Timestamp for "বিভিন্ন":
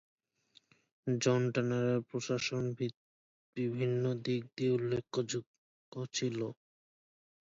3.57-4.03